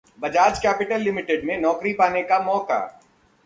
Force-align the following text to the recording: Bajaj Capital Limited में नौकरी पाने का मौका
Bajaj 0.21 0.61
Capital 0.61 1.03
Limited 1.03 1.43
में 1.43 1.57
नौकरी 1.61 1.93
पाने 1.93 2.23
का 2.23 2.39
मौका 2.39 2.79